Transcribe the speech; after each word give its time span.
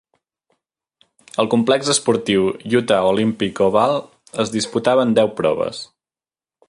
Al 1.43 1.49
complex 1.51 1.91
esportiu 1.93 2.47
Utah 2.79 3.03
Olympic 3.09 3.61
Oval 3.67 3.93
es 4.45 4.55
disputaven 4.57 5.15
deu 5.21 5.31
proves. 5.43 5.85